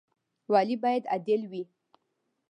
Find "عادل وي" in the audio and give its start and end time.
1.11-1.63